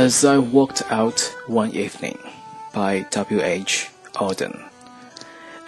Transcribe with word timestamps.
As 0.00 0.24
I 0.24 0.38
Walked 0.38 0.82
Out 0.90 1.20
One 1.46 1.72
Evening 1.72 2.18
by 2.72 3.00
W. 3.10 3.42
H. 3.42 3.90
Auden. 4.14 4.66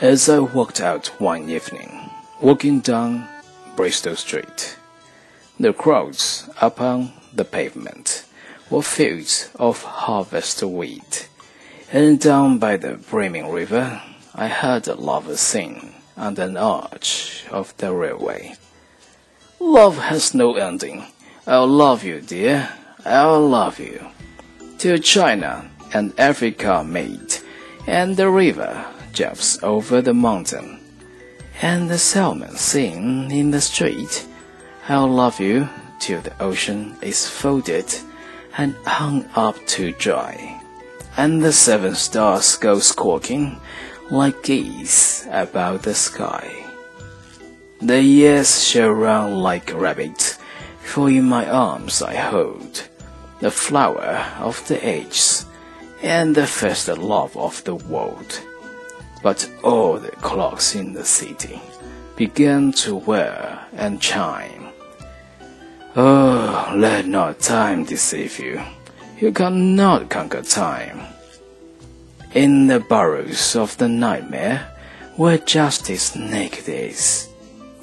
As 0.01 0.27
I 0.27 0.39
walked 0.39 0.81
out 0.81 1.09
one 1.21 1.51
evening, 1.51 2.09
walking 2.41 2.81
down 2.81 3.29
Bristol 3.77 4.17
Street, 4.17 4.79
the 5.61 5.75
crowds 5.75 6.49
upon 6.63 7.13
the 7.35 7.45
pavement 7.45 8.25
were 8.71 8.81
fields 8.81 9.51
of 9.57 9.83
harvest 9.83 10.63
wheat, 10.63 11.29
and 11.93 12.19
down 12.19 12.59
by 12.59 12.79
the 12.79 12.95
brimming 12.95 13.53
river 13.53 14.01
I 14.35 14.49
heard 14.49 14.89
a 14.89 14.95
lover 14.95 15.37
sing 15.37 15.93
under 16.17 16.45
an 16.45 16.57
arch 16.57 17.45
of 17.51 17.77
the 17.77 17.93
railway. 17.93 18.55
Love 19.61 19.99
has 19.99 20.33
no 20.33 20.55
ending. 20.55 21.05
I'll 21.47 21.67
love 21.67 22.03
you, 22.03 22.23
dear. 22.23 22.71
I'll 23.05 23.49
love 23.49 23.81
you. 23.81 24.07
Till 24.79 24.99
China 24.99 25.69
and 25.93 26.13
Africa 26.19 26.85
meet, 26.85 27.43
and 27.87 28.17
the 28.17 28.31
river 28.31 28.87
jumps 29.13 29.61
over 29.63 30.01
the 30.01 30.15
mountain, 30.15 30.79
and 31.61 31.91
the 31.91 31.99
salmon 31.99 32.57
sing 32.57 33.31
in 33.31 33.51
the 33.51 33.61
street. 33.61 34.27
I'll 34.89 35.09
love 35.09 35.41
you 35.41 35.69
till 35.99 36.21
the 36.21 36.41
ocean 36.41 36.97
is 37.03 37.29
folded 37.29 37.93
and 38.57 38.75
hung 38.87 39.27
up 39.35 39.57
to 39.67 39.93
dry, 39.93 40.61
and 41.17 41.43
the 41.43 41.53
seven 41.53 41.95
stars 41.97 42.57
go 42.57 42.79
squawking 42.79 43.61
like 44.11 44.43
geese 44.45 45.27
about 45.31 45.83
the 45.83 45.95
sky. 45.95 46.51
The 47.81 48.01
years 48.01 48.63
shall 48.65 48.91
run 48.91 49.37
like 49.37 49.75
rabbits, 49.75 50.39
for 50.81 51.11
in 51.11 51.25
my 51.25 51.49
arms 51.49 52.01
I 52.01 52.15
hold 52.15 52.89
the 53.43 53.51
flower 53.51 54.25
of 54.39 54.65
the 54.69 54.79
ages 54.89 55.47
and 56.01 56.33
the 56.33 56.47
first 56.47 56.87
love 56.87 57.37
of 57.37 57.63
the 57.65 57.75
world. 57.75 58.41
But 59.21 59.51
all 59.65 59.99
the 59.99 60.13
clocks 60.13 60.77
in 60.77 60.93
the 60.93 61.05
city 61.05 61.61
began 62.15 62.71
to 62.85 62.95
whir 62.95 63.59
and 63.73 64.01
chime. 64.01 64.69
Oh, 65.97 66.73
let 66.77 67.07
not 67.07 67.41
time 67.41 67.85
deceive 67.85 68.39
you. 68.39 68.63
You 69.19 69.33
cannot 69.33 70.09
conquer 70.09 70.43
time. 70.43 71.01
In 72.35 72.69
the 72.69 72.79
burrows 72.79 73.57
of 73.57 73.77
the 73.77 73.89
nightmare, 73.89 74.71
where 75.17 75.39
justice 75.39 76.15
naked 76.15 76.69
is, 76.69 77.29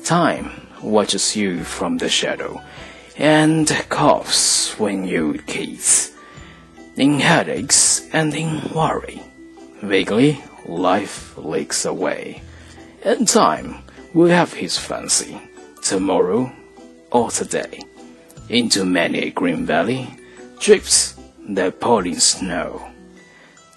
time 0.05 0.67
watches 0.81 1.35
you 1.35 1.65
from 1.65 1.97
the 1.97 2.07
shadow 2.07 2.63
and 3.19 3.67
coughs 3.89 4.79
when 4.79 5.05
you 5.05 5.33
kiss. 5.45 6.15
In 6.95 7.19
headaches 7.19 8.07
and 8.13 8.33
in 8.33 8.61
worry, 8.73 9.21
vaguely 9.81 10.41
life 10.65 11.37
leaks 11.37 11.85
away, 11.85 12.41
and 13.03 13.27
time 13.27 13.83
will 14.13 14.29
have 14.29 14.53
his 14.53 14.77
fancy, 14.77 15.37
tomorrow 15.83 16.51
or 17.11 17.29
today. 17.29 17.81
Into 18.47 18.85
many 18.85 19.19
a 19.27 19.31
green 19.31 19.65
valley 19.65 20.07
drifts 20.59 21.19
the 21.47 21.71
pouring 21.71 22.19
snow. 22.19 22.89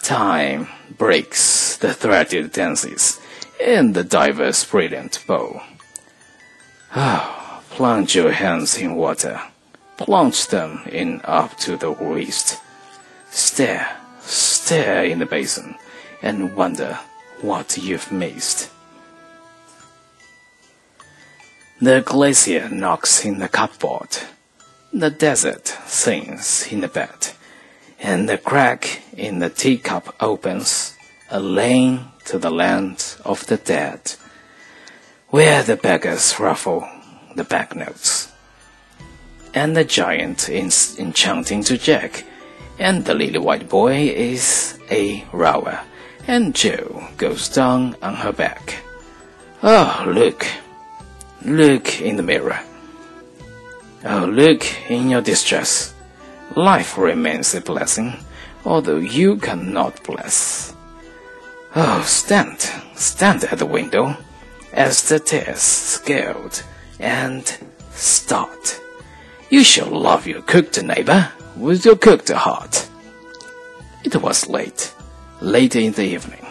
Time 0.03 0.69
breaks 0.97 1.77
the 1.77 1.93
threaded 1.93 2.53
dances 2.53 3.21
in 3.61 3.93
the 3.93 4.05
diverse 4.05 4.65
brilliant 4.65 5.23
bow. 5.27 5.61
Ah. 6.95 7.42
Plunge 7.73 8.15
your 8.15 8.33
hands 8.33 8.77
in 8.77 8.97
water. 8.97 9.41
Plunge 9.97 10.47
them 10.49 10.83
in 10.93 11.23
up 11.25 11.57
to 11.61 11.79
the 11.79 11.91
waist. 11.91 12.61
Stare, 13.31 13.97
stare 14.21 15.05
in 15.05 15.21
the 15.21 15.25
basin, 15.25 15.77
and 16.21 16.55
wonder 16.55 16.99
what 17.41 17.79
you've 17.79 18.13
missed. 18.13 18.71
The 21.81 22.03
glacier 22.03 22.69
knocks 22.69 23.25
in 23.25 23.39
the 23.39 23.49
cupboard. 23.49 24.19
The 24.93 25.09
desert 25.09 25.67
sings 25.87 26.71
in 26.71 26.83
the 26.83 26.89
bed, 26.89 27.31
and 27.99 28.29
the 28.29 28.37
crack 28.37 29.01
in 29.17 29.39
the 29.39 29.49
teacup 29.49 30.15
opens 30.21 30.95
a 31.31 31.41
lane 31.41 32.05
to 32.27 32.39
the 32.39 32.51
land 32.51 33.17
of 33.25 33.47
the 33.47 33.57
dead, 33.57 34.17
where 35.31 35.63
the 35.63 35.77
beggars 35.77 36.39
ruffle 36.39 36.87
the 37.37 37.45
banknotes. 37.45 38.31
And 39.55 39.77
the 39.77 39.85
giant 39.85 40.49
is 40.49 40.99
enchanting 40.99 41.63
to 41.65 41.77
Jack, 41.77 42.25
and 42.79 43.05
the 43.05 43.15
little 43.15 43.43
white 43.43 43.69
boy 43.69 44.09
is 44.09 44.79
a 44.91 45.25
rower, 45.33 45.81
and 46.27 46.55
Joe 46.55 47.07
goes 47.17 47.49
down 47.49 47.97
on 48.03 48.15
her 48.15 48.33
back. 48.33 48.77
Oh, 49.63 50.05
look, 50.07 50.47
look 51.45 52.01
in 52.01 52.17
the 52.17 52.23
mirror. 52.23 52.59
Oh, 54.05 54.25
look 54.25 54.65
in 54.91 55.11
your 55.11 55.21
distress. 55.21 55.95
Life 56.57 56.99
remains 56.99 57.55
a 57.55 57.61
blessing, 57.61 58.15
although 58.65 58.99
you 58.99 59.37
cannot 59.37 60.03
bless. 60.03 60.75
Oh, 61.77 62.03
stand, 62.03 62.61
stand 62.95 63.45
at 63.45 63.59
the 63.59 63.67
window, 63.67 64.17
as 64.73 65.03
the 65.09 65.21
tears 65.21 65.61
scaled 65.61 66.63
and 67.03 67.59
start. 67.91 68.81
You 69.51 69.63
shall 69.65 69.89
love 69.89 70.27
your 70.27 70.41
cooked 70.43 70.83
neighbor 70.83 71.31
with 71.57 71.85
your 71.85 71.97
cooked 71.97 72.31
heart. 72.31 72.89
It 74.05 74.17
was 74.17 74.49
late, 74.49 74.95
late 75.41 75.77
in 75.77 75.93
the 75.93 76.05
evening. 76.05 76.47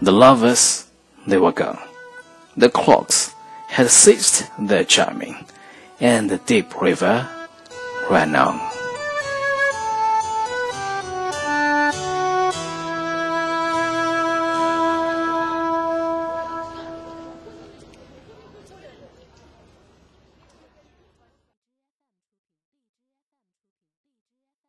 The 0.00 0.12
lovers, 0.12 0.88
they 1.26 1.38
were 1.38 1.52
gone. 1.52 1.78
The 2.56 2.68
clocks 2.68 3.34
had 3.68 3.88
ceased 3.90 4.50
their 4.58 4.84
chiming, 4.84 5.46
and 6.00 6.28
the 6.28 6.38
deep 6.38 6.80
river 6.80 7.28
ran 8.10 8.34
on. 8.34 8.81